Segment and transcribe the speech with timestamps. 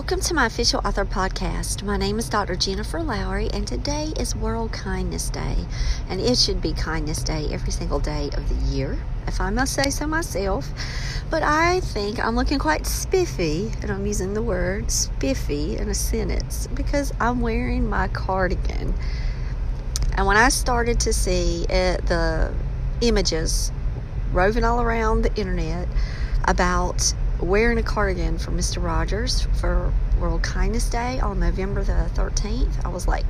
[0.00, 1.82] Welcome to my official author podcast.
[1.82, 2.56] My name is Dr.
[2.56, 5.66] Jennifer Lowry, and today is World Kindness Day.
[6.08, 9.74] And it should be Kindness Day every single day of the year, if I must
[9.74, 10.70] say so myself.
[11.28, 15.94] But I think I'm looking quite spiffy, and I'm using the word spiffy in a
[15.94, 18.94] sentence because I'm wearing my cardigan.
[20.14, 22.54] And when I started to see it, the
[23.02, 23.70] images
[24.32, 25.88] roving all around the internet
[26.44, 28.82] about wearing a cardigan for Mr.
[28.82, 32.84] Rogers for World Kindness Day on November the 13th.
[32.84, 33.24] I was like,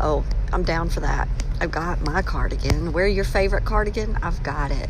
[0.00, 1.28] oh, I'm down for that.
[1.60, 2.92] I've got my cardigan.
[2.92, 4.16] Wear your favorite cardigan?
[4.22, 4.88] I've got it.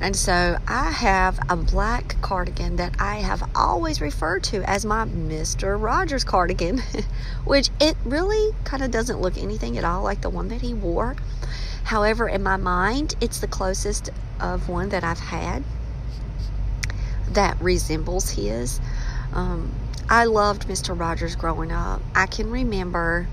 [0.00, 5.04] And so I have a black cardigan that I have always referred to as my
[5.04, 5.80] Mr.
[5.80, 6.82] Rogers cardigan,
[7.44, 10.74] which it really kind of doesn't look anything at all like the one that he
[10.74, 11.16] wore.
[11.84, 15.62] However, in my mind, it's the closest of one that I've had
[17.34, 18.80] that resembles his.
[19.32, 19.72] Um,
[20.08, 20.98] I loved Mr.
[20.98, 22.00] Rogers growing up.
[22.14, 23.26] I can remember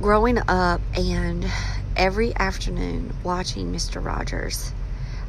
[0.00, 1.46] growing up and
[1.96, 4.04] every afternoon watching Mr.
[4.04, 4.72] Rogers.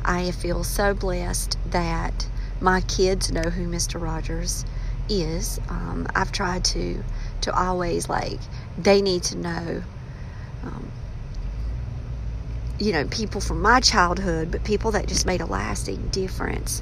[0.03, 2.28] I feel so blessed that
[2.62, 4.02] my kids know who Mr.
[4.02, 4.66] Rogers
[5.09, 5.59] is.
[5.69, 7.03] Um, I've tried to
[7.41, 8.40] to always like
[8.78, 9.84] they need to know
[10.63, 10.91] um,
[12.80, 16.82] you know, people from my childhood, but people that just made a lasting difference,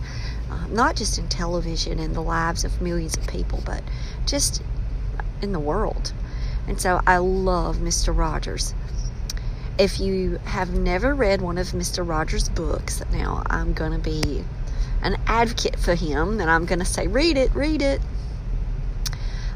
[0.50, 3.82] um, not just in television and the lives of millions of people, but
[4.26, 4.62] just
[5.42, 6.12] in the world.
[6.68, 8.16] And so I love Mr.
[8.16, 8.74] Rogers.
[9.78, 12.08] If you have never read one of Mr.
[12.08, 14.44] Rogers' books, now I'm going to be
[15.02, 18.02] an advocate for him, and I'm going to say, read it, read it.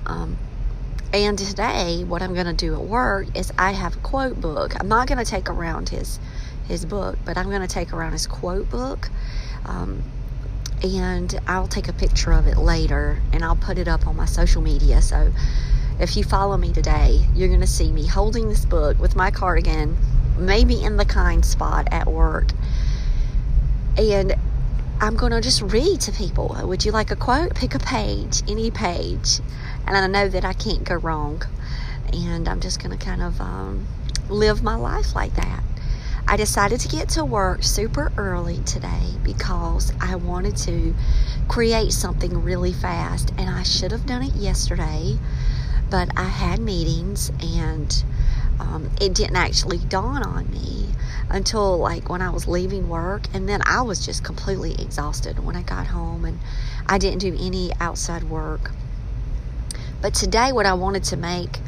[0.06, 0.38] Um,
[1.14, 4.80] and today, what I'm going to do at work is I have a quote book.
[4.80, 6.20] I'm not going to take around his
[6.68, 9.10] his book, but I'm going to take around his quote book.
[9.66, 10.04] Um,
[10.84, 14.26] and I'll take a picture of it later and I'll put it up on my
[14.26, 15.02] social media.
[15.02, 15.34] So
[16.00, 19.32] if you follow me today, you're going to see me holding this book with my
[19.32, 19.98] cardigan,
[20.38, 22.52] maybe in the kind spot at work.
[23.98, 24.36] And
[25.02, 26.56] I'm going to just read to people.
[26.64, 27.56] Would you like a quote?
[27.56, 29.40] Pick a page, any page.
[29.88, 31.44] And I know that I can't go wrong.
[32.14, 33.88] And I'm just going to kind of um,
[34.30, 35.64] live my life like that.
[36.28, 40.94] I decided to get to work super early today because I wanted to
[41.48, 43.32] create something really fast.
[43.38, 45.18] And I should have done it yesterday,
[45.90, 48.04] but I had meetings and
[48.60, 50.90] um, it didn't actually dawn on me
[51.30, 53.24] until like when I was leaving work.
[53.34, 56.40] And then I was just completely exhausted when I got home and
[56.86, 58.72] I didn't do any outside work.
[60.02, 61.60] But today, what I wanted to make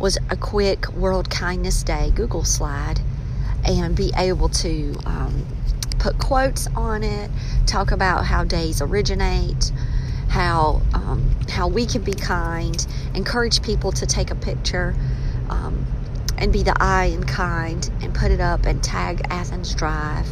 [0.00, 3.00] was a quick World Kindness Day Google slide
[3.64, 5.46] and be able to um,
[6.00, 7.30] put quotes on it,
[7.66, 9.70] talk about how days originate,
[10.28, 14.92] how um, how we can be kind, encourage people to take a picture
[15.48, 15.86] um,
[16.38, 20.28] and be the eye in kind, and put it up and tag Athens Drive,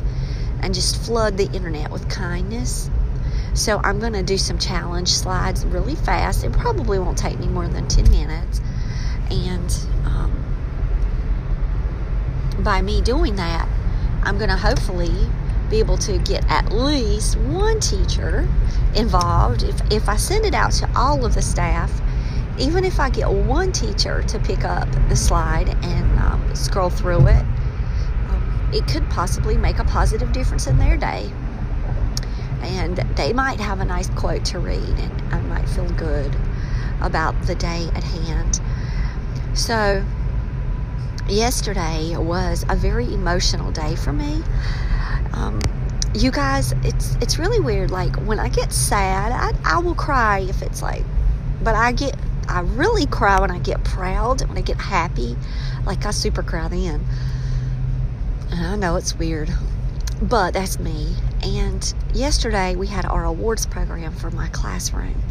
[0.61, 2.91] and just flood the internet with kindness.
[3.55, 6.43] So I'm going to do some challenge slides really fast.
[6.43, 8.61] It probably won't take me more than 10 minutes.
[9.31, 9.73] And
[10.05, 10.33] um,
[12.65, 13.69] by me doing that,
[14.25, 15.31] I'm going to hopefully
[15.71, 18.49] be able to get at least one teacher
[18.97, 19.63] involved.
[19.63, 21.93] If, if I send it out to all of the staff,
[22.59, 27.29] even if I get one teacher to pick up the slide and um, scroll through
[27.29, 27.45] it,
[28.29, 31.31] um, it could possibly make a positive difference in their day.
[32.65, 36.35] And they might have a nice quote to read, and I might feel good
[37.01, 38.61] about the day at hand.
[39.55, 40.05] So,
[41.29, 44.43] yesterday was a very emotional day for me.
[45.33, 45.61] Um,
[46.15, 47.91] you guys, it's it's really weird.
[47.91, 51.05] Like when I get sad, I, I will cry if it's like,
[51.63, 52.17] but I get
[52.49, 55.37] I really cry when I get proud, when I get happy,
[55.87, 57.05] like I super cry then.
[58.51, 59.53] And I know it's weird,
[60.23, 61.15] but that's me.
[61.45, 65.23] And yesterday we had our awards program for my classroom.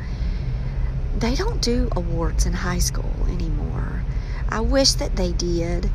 [1.17, 4.03] They don't do awards in high school anymore.
[4.47, 5.89] I wish that they did.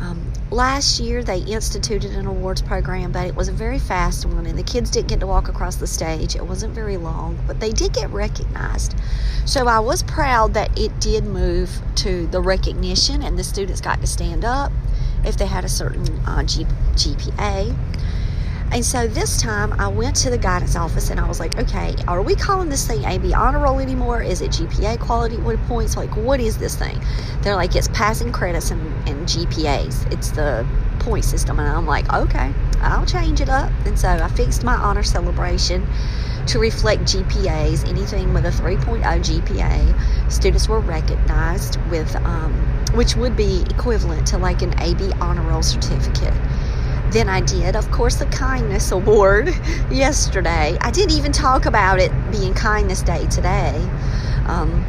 [0.00, 4.46] Um, last year they instituted an awards program, but it was a very fast one,
[4.46, 6.34] and the kids didn't get to walk across the stage.
[6.34, 8.96] It wasn't very long, but they did get recognized.
[9.44, 14.00] So I was proud that it did move to the recognition, and the students got
[14.00, 14.72] to stand up
[15.24, 16.64] if they had a certain uh, G-
[16.94, 17.76] GPA.
[18.72, 21.96] And so this time I went to the guidance office and I was like, okay,
[22.06, 24.22] are we calling this thing AB honor roll anymore?
[24.22, 25.96] Is it GPA quality points?
[25.96, 27.00] Like, what is this thing?
[27.42, 30.12] They're like, it's passing credits and, and GPAs.
[30.12, 30.64] It's the
[31.00, 31.58] point system.
[31.58, 33.72] And I'm like, okay, I'll change it up.
[33.86, 35.84] And so I fixed my honor celebration
[36.46, 37.88] to reflect GPAs.
[37.88, 42.54] Anything with a 3.0 GPA, students were recognized with, um,
[42.94, 46.34] which would be equivalent to like an AB honor roll certificate
[47.10, 49.48] than I did, of course, the Kindness Award
[49.90, 50.76] yesterday.
[50.80, 53.76] I didn't even talk about it being Kindness Day today.
[54.46, 54.84] Um,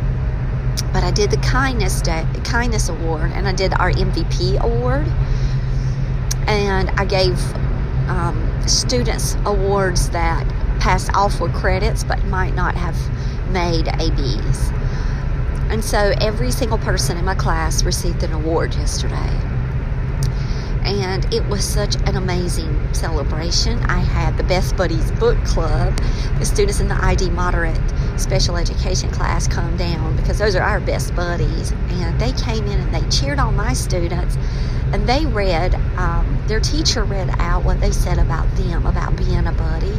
[0.94, 5.08] but I did the Kindness Day, Kindness Award, and I did our MVP Award,
[6.48, 7.40] and I gave
[8.08, 10.48] um, students awards that
[10.80, 12.98] passed all four credits but might not have
[13.50, 14.70] made ABs.
[15.70, 19.51] And so every single person in my class received an award yesterday
[20.84, 23.80] and it was such an amazing celebration.
[23.84, 25.96] I had the Best Buddies Book Club.
[26.40, 27.80] The students in the ID Moderate
[28.18, 32.80] special education class come down because those are our best buddies, and they came in
[32.80, 34.38] and they cheered on my students.
[34.94, 39.48] And they read, um, their teacher read out what they said about them, about being
[39.48, 39.94] a buddy.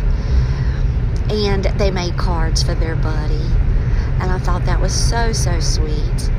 [1.30, 3.46] And they made cards for their buddy.
[4.20, 6.30] And I thought that was so, so sweet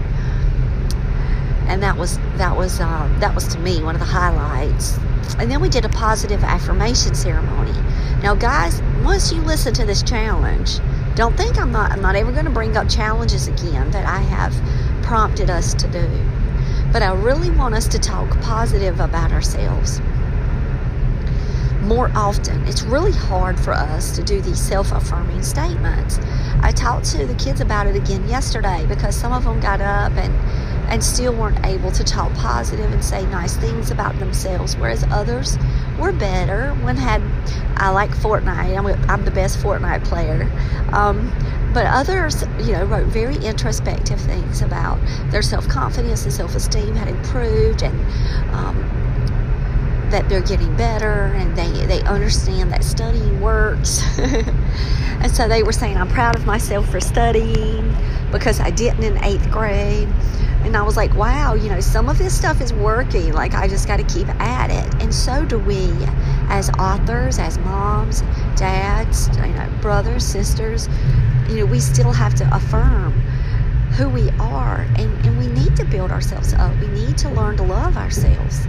[1.73, 4.95] and that was that was uh, that was to me one of the highlights.
[5.39, 7.73] And then we did a positive affirmation ceremony.
[8.21, 10.77] Now, guys, once you listen to this challenge,
[11.15, 14.19] don't think I'm not I'm not ever going to bring up challenges again that I
[14.19, 14.53] have
[15.01, 16.07] prompted us to do.
[16.91, 19.99] But I really want us to talk positive about ourselves
[21.81, 22.65] more often.
[22.67, 26.19] It's really hard for us to do these self affirming statements.
[26.61, 30.13] I talked to the kids about it again yesterday because some of them got up
[30.13, 30.33] and
[30.89, 35.57] and still weren't able to talk positive and say nice things about themselves, whereas others
[35.99, 36.71] were better.
[36.83, 37.21] One had,
[37.77, 40.49] I like Fortnite, I'm, I'm the best Fortnite player.
[40.91, 41.31] Um,
[41.73, 44.99] but others, you know, wrote very introspective things about
[45.31, 47.99] their self confidence and self esteem had improved and
[48.53, 48.77] um,
[50.11, 54.03] that they're getting better and they, they understand that studying works.
[54.19, 57.91] and so they were saying, I'm proud of myself for studying
[58.31, 60.07] because I didn't in eighth grade.
[60.63, 63.33] And I was like, wow, you know, some of this stuff is working.
[63.33, 65.01] Like, I just got to keep at it.
[65.01, 65.91] And so do we
[66.49, 68.21] as authors, as moms,
[68.55, 70.87] dads, you know, brothers, sisters.
[71.49, 73.11] You know, we still have to affirm
[73.97, 74.87] who we are.
[74.97, 76.75] And, and we need to build ourselves up.
[76.79, 78.65] We need to learn to love ourselves.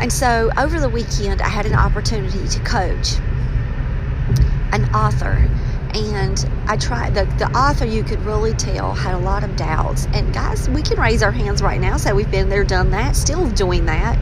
[0.00, 3.16] And so over the weekend, I had an opportunity to coach
[4.72, 5.48] an author
[5.98, 10.06] and I tried the, the author you could really tell had a lot of doubts.
[10.12, 13.16] And guys we can raise our hands right now say we've been there done that
[13.16, 14.16] still doing that.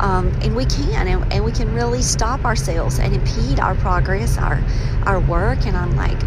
[0.00, 4.38] Um, and we can and, and we can really stop ourselves and impede our progress
[4.38, 4.62] our
[5.04, 5.66] our work.
[5.66, 6.20] And I'm like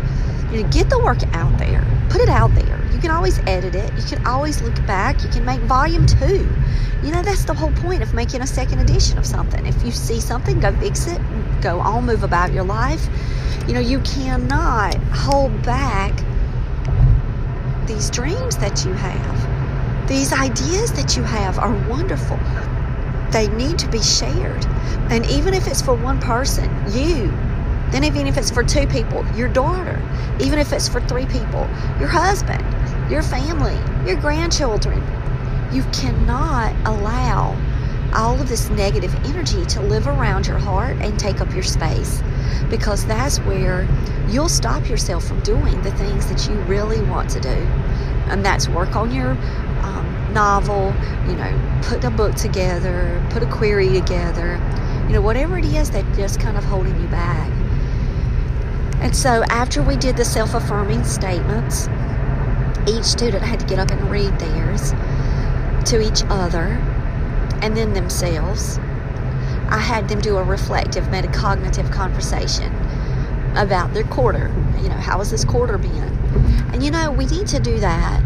[0.52, 1.86] you know get the work out there.
[2.10, 5.46] Put it out there can always edit it you can always look back you can
[5.46, 6.50] make volume two
[7.04, 9.92] you know that's the whole point of making a second edition of something if you
[9.92, 11.22] see something go fix it
[11.62, 13.08] go on move about your life
[13.68, 16.12] you know, you cannot hold back
[17.88, 20.08] these dreams that you have.
[20.10, 22.38] These ideas that you have are wonderful.
[23.32, 24.66] They need to be shared.
[25.10, 27.28] And even if it's for one person, you,
[27.92, 30.02] then even if it's for two people, your daughter,
[30.42, 31.66] even if it's for three people,
[32.00, 32.64] your husband,
[33.10, 35.02] your family, your grandchildren,
[35.74, 37.58] you cannot allow
[38.14, 42.22] all of this negative energy to live around your heart and take up your space
[42.70, 43.88] because that's where
[44.30, 47.50] you'll stop yourself from doing the things that you really want to do.
[48.30, 50.94] And that's work on your um, novel,
[51.28, 54.60] you know, put a book together, put a query together,
[55.08, 57.50] you know, whatever it is that just kind of holding you back.
[59.02, 61.88] And so after we did the self affirming statements,
[62.88, 64.94] each student had to get up and read theirs.
[65.86, 66.68] to each other
[67.62, 68.78] and then themselves.
[69.70, 72.74] I had them do a reflective metacognitive conversation
[73.56, 74.52] about their quarter.
[74.82, 76.18] You know, how has this quarter been?
[76.74, 78.22] And you know, we need to do that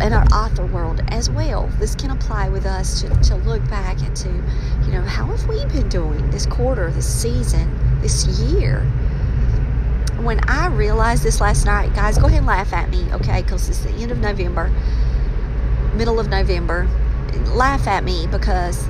[0.00, 1.68] in our author world as well.
[1.78, 5.46] This can apply with us to, to look back and to, you know, how have
[5.46, 8.90] we been doing this quarter, this season, this year?
[10.22, 13.42] When I realized this last night, guys, go ahead and laugh at me, okay?
[13.42, 14.70] Because it's the end of November,
[15.94, 16.88] middle of November.
[17.54, 18.86] Laugh at me because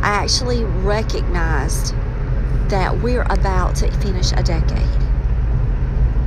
[0.00, 1.94] I actually recognized
[2.70, 5.02] that we're about to finish a decade.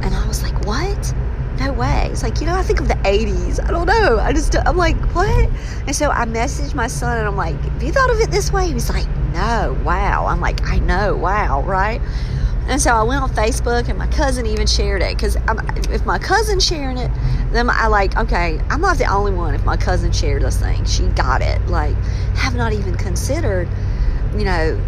[0.04, 1.16] And I was like, what?
[1.60, 2.10] No way.
[2.12, 3.64] It's like, you know, I think of the 80s.
[3.64, 4.20] I don't know.
[4.20, 5.50] I just, I'm like, what?
[5.88, 8.52] And so I messaged my son and I'm like, have you thought of it this
[8.52, 8.68] way?
[8.68, 10.28] He was like, no, wow.
[10.28, 12.02] I'm like, I know, wow, right?
[12.68, 15.38] And so I went on Facebook and my cousin even shared it because
[15.90, 17.12] if my cousin's sharing it,
[17.52, 19.54] then I like, okay, I'm not the only one.
[19.54, 21.66] If my cousin shared this thing, she got it.
[21.68, 21.96] Like,
[22.36, 23.68] have not even considered,
[24.34, 24.82] you know,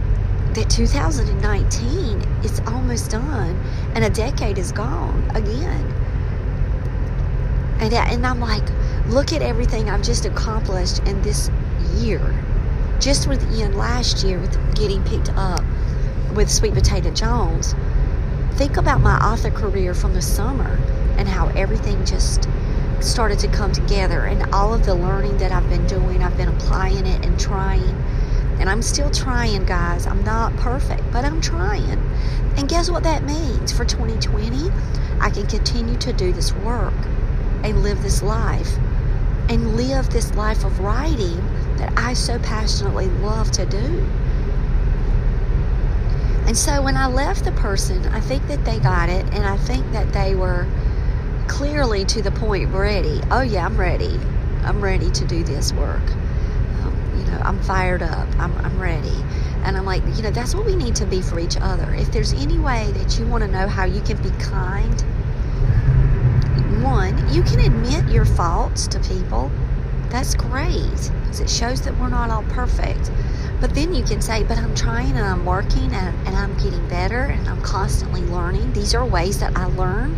[0.53, 3.61] that 2019 is almost done
[3.93, 5.91] and a decade is gone again.
[7.81, 8.63] And, and I'm like,
[9.07, 11.51] look at everything I've just accomplished in this
[11.97, 12.21] year.
[13.01, 15.61] Just within last year, with getting picked up
[16.35, 17.73] with Sweet Potato Jones.
[18.55, 20.77] Think about my author career from the summer
[21.17, 22.49] and how everything just
[22.99, 26.49] started to come together and all of the learning that I've been doing, I've been
[26.49, 28.03] applying it and trying.
[28.59, 30.07] And I'm still trying, guys.
[30.07, 31.99] I'm not perfect, but I'm trying.
[32.57, 34.71] And guess what that means for 2020?
[35.21, 36.93] I can continue to do this work
[37.63, 38.77] and live this life
[39.49, 41.37] and live this life of writing
[41.77, 44.05] that I so passionately love to do.
[46.47, 49.57] And so when I left the person, I think that they got it and I
[49.57, 50.67] think that they were
[51.47, 53.19] clearly to the point ready.
[53.31, 54.19] Oh, yeah, I'm ready.
[54.63, 56.03] I'm ready to do this work.
[56.81, 58.27] Um, you know, I'm fired up.
[58.39, 59.15] I'm, I'm ready.
[59.63, 61.93] And I'm like, you know, that's what we need to be for each other.
[61.95, 65.01] If there's any way that you want to know how you can be kind,
[66.83, 69.51] one, you can admit your faults to people.
[70.09, 73.09] That's great because it shows that we're not all perfect.
[73.65, 76.87] But then you can say, but I'm trying and I'm working and, and I'm getting
[76.87, 78.73] better and I'm constantly learning.
[78.73, 80.15] These are ways that I learn.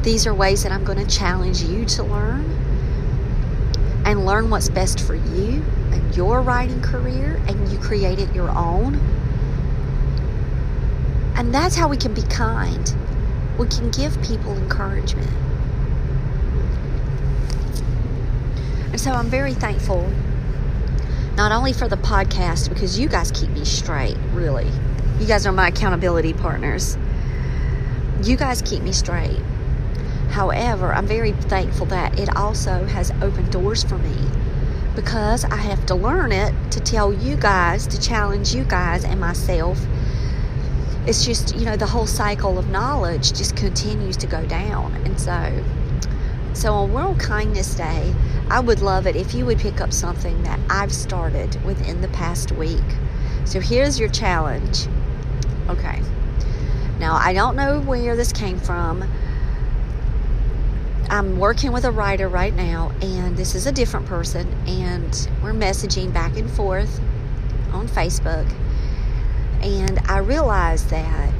[0.00, 2.50] These are ways that I'm going to challenge you to learn
[4.06, 8.48] and learn what's best for you and your writing career and you create it your
[8.48, 8.94] own.
[11.36, 12.90] And that's how we can be kind.
[13.58, 15.30] We can give people encouragement.
[18.92, 20.10] And so I'm very thankful,
[21.36, 24.70] not only for the podcast, because you guys keep me straight, really.
[25.20, 26.96] You guys are my accountability partners.
[28.22, 29.42] You guys keep me straight.
[30.30, 34.16] However, I'm very thankful that it also has opened doors for me
[34.94, 39.20] because I have to learn it to tell you guys, to challenge you guys and
[39.20, 39.78] myself.
[41.06, 44.94] It's just, you know, the whole cycle of knowledge just continues to go down.
[45.04, 45.64] And so,
[46.54, 48.14] so on World Kindness Day,
[48.48, 52.08] I would love it if you would pick up something that I've started within the
[52.08, 52.84] past week.
[53.44, 54.86] So here's your challenge.
[55.68, 56.00] Okay.
[56.98, 59.02] Now, I don't know where this came from.
[61.08, 65.52] I'm working with a writer right now, and this is a different person, and we're
[65.52, 67.00] messaging back and forth
[67.72, 68.50] on Facebook.
[69.62, 71.32] And I realized that,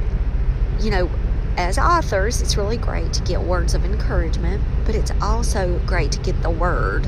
[0.79, 1.09] you know,
[1.57, 6.19] as authors, it's really great to get words of encouragement, but it's also great to
[6.19, 7.05] get the word,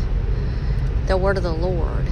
[1.07, 2.05] the word of the Lord.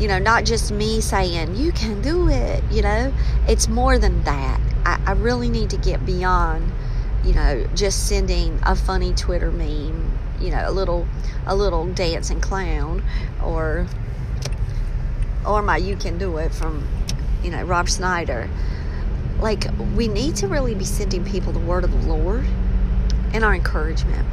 [0.00, 3.12] You know, not just me saying, you can do it, you know,
[3.46, 4.58] it's more than that.
[4.86, 6.72] I, I really need to get beyond,
[7.24, 11.06] you know, just sending a funny Twitter meme, you know, a little,
[11.46, 13.04] a little dancing clown
[13.44, 13.86] or,
[15.46, 16.88] or my you can do it from,
[17.44, 18.48] you know, Rob Schneider
[19.42, 22.46] like we need to really be sending people the word of the Lord
[23.34, 24.26] and our encouragement.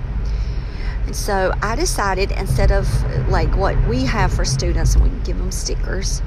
[1.12, 2.88] So I decided instead of
[3.30, 6.22] like what we have for students and we give them stickers,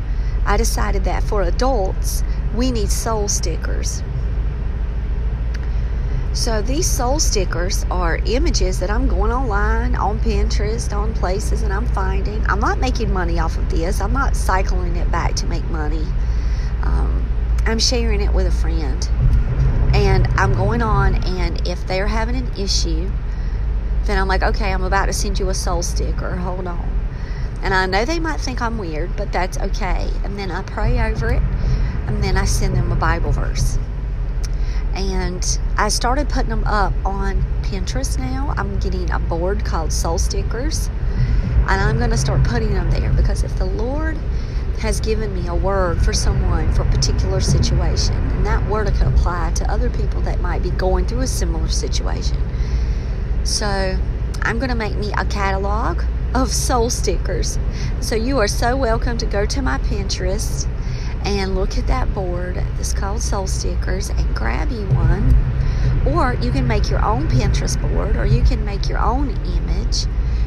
[0.45, 2.25] I decided that for adults,
[2.55, 4.03] we need soul stickers.
[6.35, 11.73] So these soul stickers are images that I'm going online, on Pinterest, on places, and
[11.73, 12.45] I'm finding.
[12.47, 14.01] I'm not making money off of this.
[14.01, 16.07] I'm not cycling it back to make money.
[16.83, 17.29] Um,
[17.67, 19.07] I'm sharing it with a friend.
[19.95, 23.11] And I'm going on, and if they're having an issue,
[24.04, 26.37] then I'm like, okay, I'm about to send you a soul sticker.
[26.37, 26.88] Hold on.
[27.62, 30.11] And I know they might think I'm weird, but that's okay.
[30.25, 31.42] And then I pray over it,
[32.06, 33.78] and then I send them a Bible verse.
[34.94, 38.52] And I started putting them up on Pinterest now.
[38.56, 40.88] I'm getting a board called Soul Stickers.
[41.68, 44.16] And I'm going to start putting them there because if the Lord
[44.80, 49.06] has given me a word for someone for a particular situation, and that word could
[49.06, 52.37] apply to other people that might be going through a similar situation.
[53.44, 53.99] So
[54.42, 56.02] I'm going to make me a catalog
[56.34, 57.58] of soul stickers.
[58.00, 60.68] So you are so welcome to go to my Pinterest
[61.25, 65.34] and look at that board that's called soul stickers and grab you one.
[66.06, 70.06] Or you can make your own Pinterest board or you can make your own image.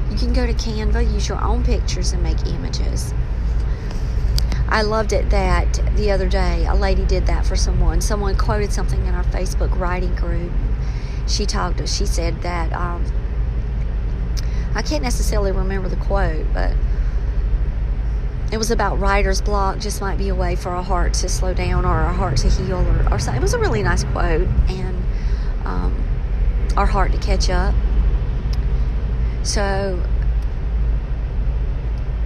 [0.10, 3.14] You can go to Canva, use your own pictures and make images.
[4.70, 8.02] I loved it that the other day a lady did that for someone.
[8.02, 10.52] Someone quoted something in our Facebook writing group.
[11.28, 11.88] She talked.
[11.88, 13.04] She said that um,
[14.76, 16.74] I can't necessarily remember the quote, but
[18.52, 19.80] it was about writer's block.
[19.80, 22.50] Just might be a way for a heart to slow down or our heart to
[22.50, 23.42] heal or, or something.
[23.42, 25.04] It was a really nice quote, and
[25.66, 26.04] um,
[26.78, 27.74] our heart to catch up.
[29.44, 30.02] So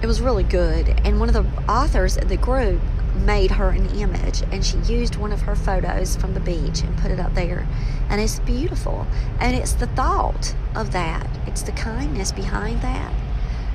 [0.01, 0.89] it was really good.
[1.03, 2.82] And one of the authors of the group
[3.16, 6.98] made her an image and she used one of her photos from the beach and
[6.98, 7.68] put it up there.
[8.10, 9.06] And it's beautiful.
[9.39, 13.13] And it's the thought of that, it's the kindness behind that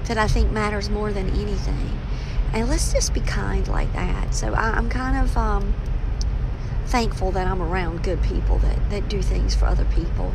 [0.07, 1.99] that I think matters more than anything.
[2.53, 4.35] And let's just be kind like that.
[4.35, 5.75] So I, am kind of um,
[6.87, 10.33] thankful that I'm around good people that, that do things for other people.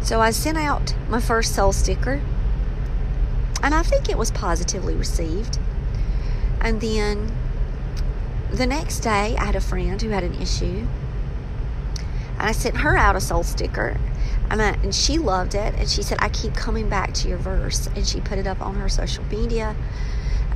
[0.00, 2.20] So I sent out my first soul sticker
[3.62, 5.58] and I think it was positively received.
[6.62, 7.30] And then
[8.52, 10.86] the next day, I had a friend who had an issue,
[12.38, 13.98] and I sent her out a soul sticker,
[14.48, 15.74] and, she loved it.
[15.76, 18.60] And she said, "I keep coming back to your verse," and she put it up
[18.60, 19.74] on her social media.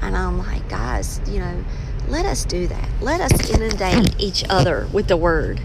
[0.01, 1.65] And I'm like, guys, you know,
[2.09, 2.89] let us do that.
[3.01, 5.61] Let us inundate each other with the word.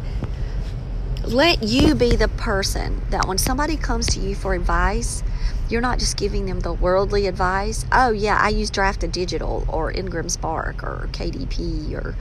[1.31, 5.23] Let you be the person that when somebody comes to you for advice,
[5.69, 7.85] you're not just giving them the worldly advice.
[7.89, 12.17] Oh, yeah, I use Draft2Digital or Ingram Spark or KDP or,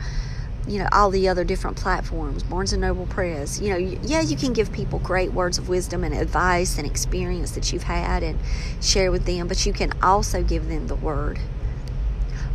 [0.68, 3.60] you know, all the other different platforms, Barnes and Noble Press.
[3.60, 7.50] You know, yeah, you can give people great words of wisdom and advice and experience
[7.50, 8.38] that you've had and
[8.80, 11.40] share with them, but you can also give them the word.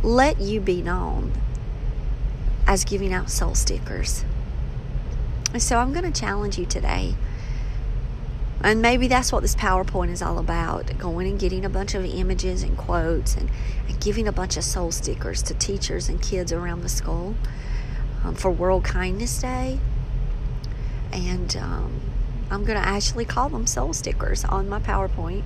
[0.02, 1.32] Let you be known
[2.66, 4.24] as giving out soul stickers.
[5.58, 7.14] So I'm going to challenge you today
[8.62, 12.04] and maybe that's what this PowerPoint is all about going and getting a bunch of
[12.04, 13.50] images and quotes and,
[13.86, 17.36] and giving a bunch of soul stickers to teachers and kids around the school
[18.24, 19.78] um, for World Kindness Day.
[21.12, 22.00] And um,
[22.50, 25.44] I'm going to actually call them soul stickers on my PowerPoint.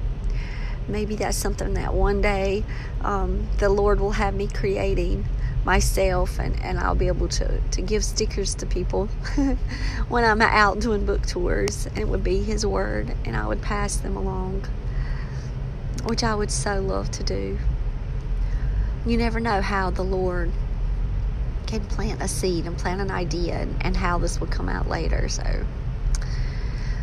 [0.89, 2.65] Maybe that's something that one day
[3.03, 5.27] um, the Lord will have me creating
[5.65, 9.07] myself and, and I'll be able to, to give stickers to people
[10.09, 11.87] when I'm out doing book tours.
[11.87, 14.67] And it would be His Word, and I would pass them along,
[16.05, 17.59] which I would so love to do.
[19.07, 20.51] You never know how the Lord
[21.67, 24.89] can plant a seed and plant an idea and, and how this will come out
[24.89, 25.29] later.
[25.29, 25.65] So,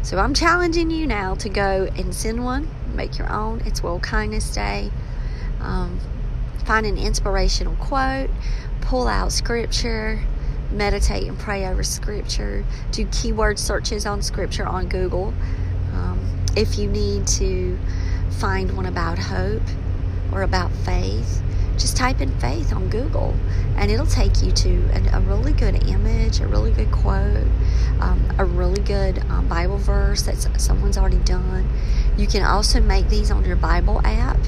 [0.03, 3.61] so I'm challenging you now to go and send one, make your own.
[3.65, 4.91] It's World Kindness Day.
[5.59, 5.99] Um,
[6.67, 8.29] find an inspirational quote,
[8.81, 10.21] pull out scripture,
[10.71, 15.33] meditate and pray over scripture, do keyword searches on scripture on Google.
[15.93, 17.79] Um, if you need to
[18.39, 19.63] find one about hope
[20.33, 21.41] or about faith,
[21.77, 23.33] just type in faith on Google
[23.77, 27.47] and it'll take you to a, a really good image, a really good quote,
[28.01, 31.69] um, a really good um, Bible verse that someone's already done.
[32.17, 34.39] You can also make these on your Bible app.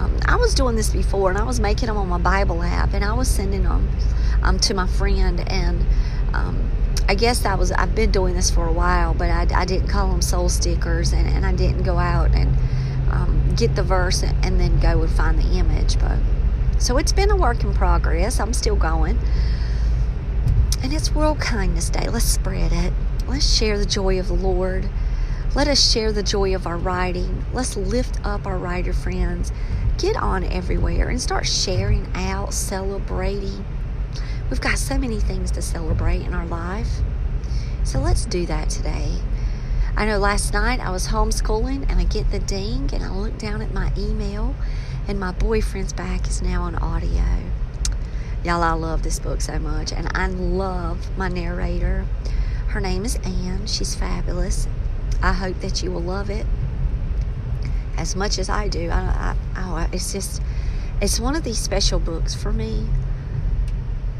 [0.00, 2.94] Um, I was doing this before and I was making them on my Bible app
[2.94, 3.88] and I was sending them
[4.42, 5.84] um, to my friend and
[6.32, 6.70] um,
[7.06, 9.88] I guess I was I've been doing this for a while but I, I didn't
[9.88, 12.56] call them soul stickers and, and I didn't go out and
[13.12, 16.18] um, get the verse and, and then go and find the image but
[16.80, 18.40] so it's been a work in progress.
[18.40, 19.18] I'm still going.
[20.82, 22.08] And it's World Kindness Day.
[22.08, 22.94] Let's spread it.
[23.28, 24.88] Let's share the joy of the Lord
[25.52, 27.44] let us share the joy of our writing.
[27.52, 29.50] Let's lift up our writer friends.
[29.98, 33.64] Get on everywhere and start sharing out, celebrating.
[34.48, 37.00] We've got so many things to celebrate in our life.
[37.82, 39.16] So let's do that today.
[39.96, 43.36] I know last night I was homeschooling and I get the ding and I look
[43.36, 44.54] down at my email
[45.08, 47.24] and my boyfriend's back is now on audio.
[48.44, 52.06] Y'all, I love this book so much and I love my narrator.
[52.68, 53.66] Her name is Anne.
[53.66, 54.68] She's fabulous.
[55.22, 56.46] I hope that you will love it
[57.96, 58.90] as much as I do.
[58.90, 60.42] I, I, oh, it's just,
[61.00, 62.86] it's one of these special books for me.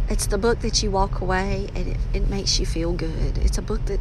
[0.09, 3.39] It's the book that you walk away and it, it makes you feel good.
[3.39, 4.01] It's a book that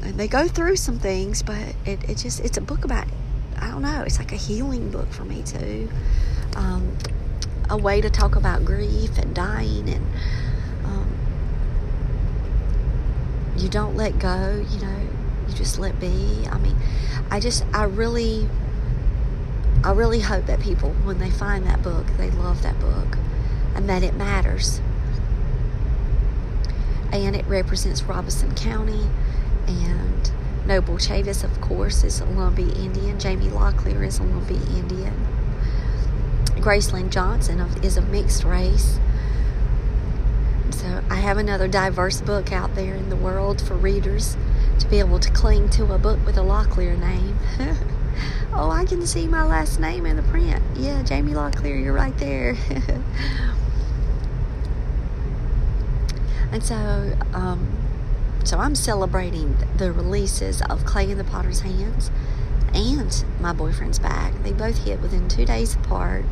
[0.00, 3.06] they go through some things, but it, it just, it's a book about
[3.58, 5.88] I don't know, it's like a healing book for me too.
[6.56, 6.96] Um,
[7.70, 10.06] a way to talk about grief and dying and
[10.84, 11.08] um,
[13.56, 15.08] you don't let go, you know,
[15.48, 16.46] you just let be.
[16.50, 16.76] I mean,
[17.30, 18.48] I just, I really,
[19.82, 23.18] I really hope that people, when they find that book, they love that book
[23.74, 24.80] and that it matters.
[27.12, 29.08] And it represents Robeson County
[29.66, 30.32] and
[30.66, 33.18] Noble Chavis, of course, is a Lumbee Indian.
[33.20, 35.14] Jamie Locklear is a Lumbee Indian.
[36.56, 38.98] Graceland Johnson is a mixed race.
[40.70, 44.36] So I have another diverse book out there in the world for readers
[44.78, 47.38] to be able to cling to a book with a Locklear name.
[48.54, 50.62] oh, I can see my last name in the print.
[50.76, 52.56] Yeah, Jamie Locklear, you're right there.
[56.52, 57.78] and so, um,
[58.44, 62.10] so I'm celebrating the releases of Clay in the Potter's Hands
[62.74, 64.42] and My Boyfriend's Back.
[64.42, 66.24] They both hit within two days apart.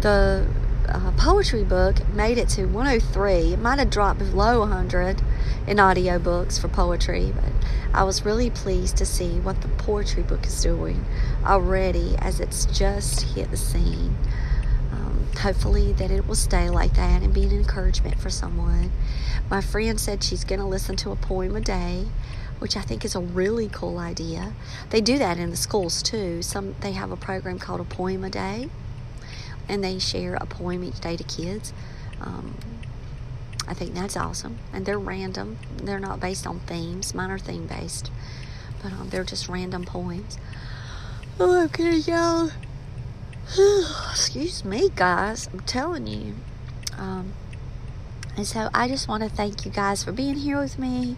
[0.00, 0.46] The
[0.88, 3.52] uh, poetry book made it to 103.
[3.52, 5.22] It might have dropped below 100
[5.66, 7.52] in audiobooks for poetry, but
[7.92, 11.04] I was really pleased to see what the poetry book is doing
[11.44, 14.16] already as it's just hit the scene.
[14.92, 18.92] Um, hopefully, that it will stay like that and be an encouragement for someone.
[19.50, 22.06] My friend said she's going to listen to a poem a day
[22.58, 24.54] which I think is a really cool idea.
[24.90, 26.40] They do that in the schools too.
[26.40, 28.70] Some they have a program called a poem a day,
[29.68, 31.72] and they share a poem each day to kids.
[32.20, 32.56] Um,
[33.66, 34.58] I think that's awesome.
[34.72, 37.14] And they're random, they're not based on themes.
[37.14, 38.10] Mine are theme based,
[38.82, 40.38] but um, they're just random poems.
[41.40, 42.52] Oh, I'm gonna.
[44.10, 45.48] Excuse me, guys.
[45.52, 46.34] I'm telling you.
[46.96, 47.32] Um,
[48.36, 51.16] and so I just want to thank you guys for being here with me.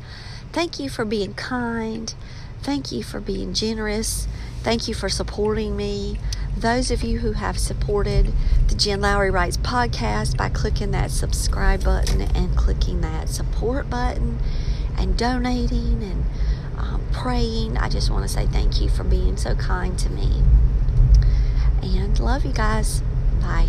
[0.53, 2.15] Thank you for being kind.
[2.63, 4.27] Thank you for being generous.
[4.63, 6.19] Thank you for supporting me
[6.57, 8.33] those of you who have supported
[8.69, 14.39] the Jen Lowry Writes podcast by clicking that subscribe button and clicking that support button
[14.97, 16.25] and donating and
[16.79, 20.43] um, praying, I just want to say thank you for being so kind to me.
[21.83, 23.03] And love you guys.
[23.41, 23.69] Bye.